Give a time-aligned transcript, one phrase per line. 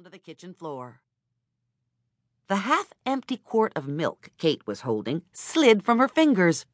[0.00, 1.02] onto the kitchen floor.
[2.48, 6.64] The half empty quart of milk Kate was holding slid from her fingers.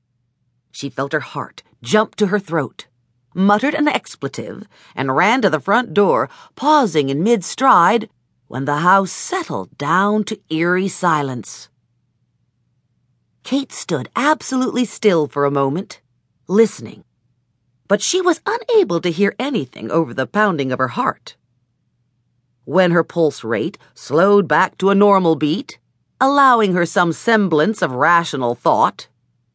[0.70, 2.86] She felt her heart jump to her throat,
[3.34, 8.08] muttered an expletive, and ran to the front door, pausing in mid stride
[8.46, 11.68] when the house settled down to eerie silence.
[13.42, 16.00] Kate stood absolutely still for a moment,
[16.46, 17.02] listening,
[17.88, 21.34] but she was unable to hear anything over the pounding of her heart.
[22.66, 25.78] When her pulse rate slowed back to a normal beat,
[26.20, 29.06] allowing her some semblance of rational thought,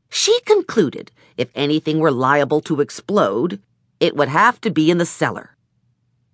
[0.09, 3.59] she concluded if anything were liable to explode,
[3.99, 5.57] it would have to be in the cellar.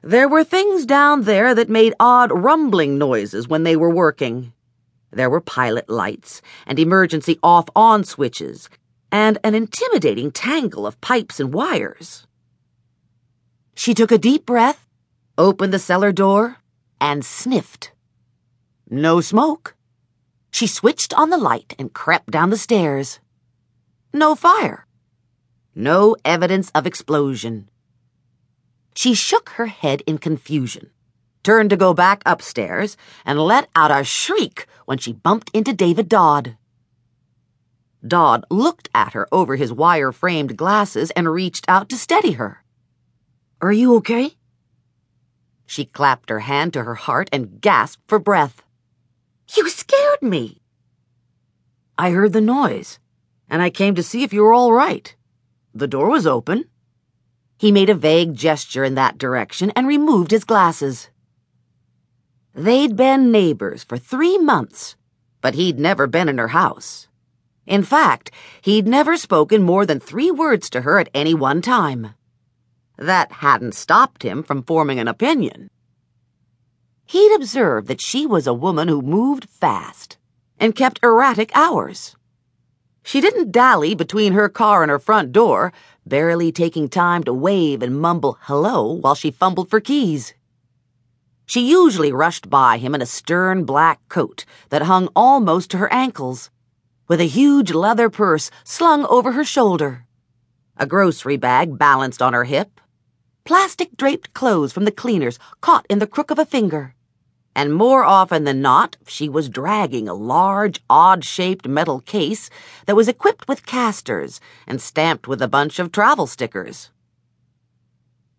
[0.03, 4.53] There were things down there that made odd rumbling noises when they were working.
[5.09, 8.69] There were pilot lights and emergency off on switches
[9.11, 12.27] and an intimidating tangle of pipes and wires.
[13.73, 14.85] She took a deep breath,
[15.39, 16.57] opened the cellar door,
[16.99, 17.91] and sniffed.
[18.89, 19.75] No smoke.
[20.51, 23.19] She switched on the light and crept down the stairs.
[24.13, 24.87] No fire.
[25.75, 27.69] No evidence of explosion.
[28.95, 30.89] She shook her head in confusion,
[31.43, 36.09] turned to go back upstairs, and let out a shriek when she bumped into David
[36.09, 36.57] Dodd.
[38.05, 42.63] Dodd looked at her over his wire framed glasses and reached out to steady her.
[43.61, 44.36] Are you okay?
[45.67, 48.63] She clapped her hand to her heart and gasped for breath.
[49.55, 50.61] You scared me.
[51.97, 52.99] I heard the noise,
[53.49, 55.13] and I came to see if you were all right.
[55.75, 56.65] The door was open.
[57.59, 61.09] He made a vague gesture in that direction and removed his glasses.
[62.55, 64.95] They'd been neighbors for three months,
[65.41, 67.07] but he'd never been in her house.
[67.65, 68.31] In fact,
[68.61, 72.13] he'd never spoken more than three words to her at any one time.
[72.97, 75.69] That hadn't stopped him from forming an opinion.
[77.05, 80.17] He'd observed that she was a woman who moved fast
[80.59, 82.15] and kept erratic hours.
[83.03, 85.71] She didn't dally between her car and her front door,
[86.05, 90.33] barely taking time to wave and mumble hello while she fumbled for keys.
[91.45, 95.93] She usually rushed by him in a stern black coat that hung almost to her
[95.93, 96.49] ankles,
[97.07, 100.05] with a huge leather purse slung over her shoulder,
[100.75, 102.81] a grocery bag balanced on her hip,
[103.47, 106.93] plastic draped clothes from the cleaners caught in the crook of a finger
[107.57, 112.51] and more often than not, she was dragging a large, odd shaped metal case
[112.85, 116.91] that was equipped with casters and stamped with a bunch of travel stickers.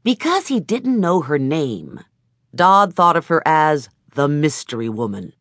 [0.04, 1.98] Because he didn't know her name,
[2.54, 5.32] Dodd thought of her as the Mystery Woman.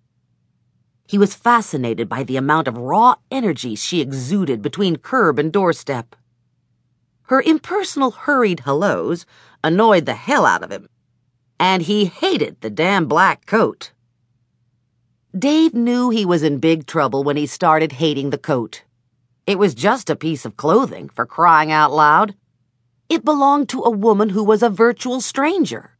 [1.07, 6.15] He was fascinated by the amount of raw energy she exuded between curb and doorstep.
[7.27, 9.25] Her impersonal, hurried hellos
[9.63, 10.87] annoyed the hell out of him
[11.59, 13.91] and he hated the damn black coat.
[15.37, 18.83] Dave knew he was in big trouble when he started hating the coat.
[19.45, 22.35] It was just a piece of clothing, for crying out loud.
[23.09, 25.91] It belonged to a woman who was a virtual stranger.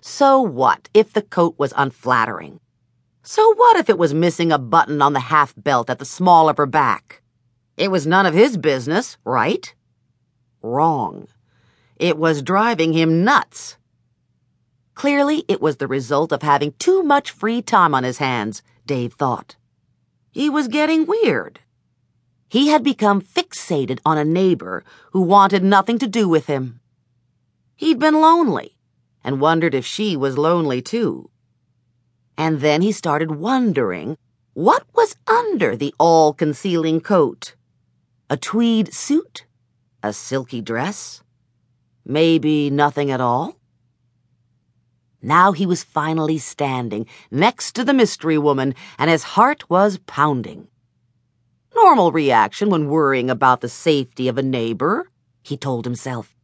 [0.00, 2.60] So what if the coat was unflattering?
[3.22, 6.48] So what if it was missing a button on the half belt at the small
[6.48, 7.22] of her back?
[7.76, 9.72] It was none of his business, right?
[10.62, 11.28] Wrong.
[11.96, 13.76] It was driving him nuts.
[14.94, 19.14] Clearly, it was the result of having too much free time on his hands, Dave
[19.14, 19.56] thought.
[20.30, 21.60] He was getting weird.
[22.48, 26.80] He had become fixated on a neighbor who wanted nothing to do with him.
[27.76, 28.76] He'd been lonely
[29.24, 31.30] and wondered if she was lonely too.
[32.36, 34.16] And then he started wondering
[34.54, 37.54] what was under the all concealing coat.
[38.28, 39.46] A tweed suit?
[40.02, 41.22] A silky dress?
[42.04, 43.56] Maybe nothing at all?
[45.22, 50.66] Now he was finally standing next to the mystery woman, and his heart was pounding.
[51.76, 55.08] Normal reaction when worrying about the safety of a neighbor,
[55.42, 56.34] he told himself.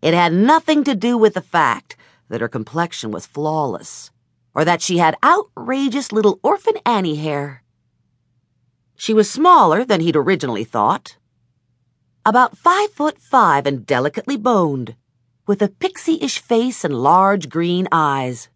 [0.00, 1.96] It had nothing to do with the fact
[2.28, 4.12] that her complexion was flawless,
[4.54, 7.64] or that she had outrageous little orphan Annie hair.
[8.94, 11.16] She was smaller than he'd originally thought.
[12.26, 14.94] About five foot five and delicately boned
[15.46, 18.50] with a pixie-ish face and large green eyes.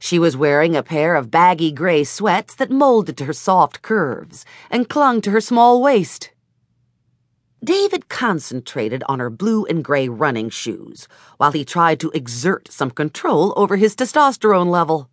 [0.00, 4.44] She was wearing a pair of baggy gray sweats that molded to her soft curves
[4.68, 6.32] and clung to her small waist.
[7.62, 11.06] David concentrated on her blue and gray running shoes
[11.36, 15.08] while he tried to exert some control over his testosterone level.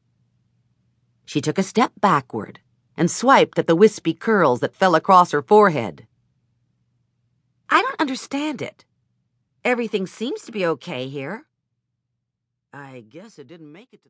[1.23, 2.61] She took a step backward
[2.97, 6.07] and swiped at the wispy curls that fell across her forehead.
[7.69, 8.85] I don't understand it,
[9.67, 11.45] Everything seems to be okay here.
[12.71, 14.05] I guess it didn't make it to the